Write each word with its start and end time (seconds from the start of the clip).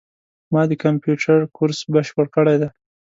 ما 0.53 0.61
د 0.69 0.73
کامپیوټر 0.83 1.39
کورس 1.55 1.79
بشپړ 1.93 2.25
کړی 2.35 2.55
ده 2.61 2.69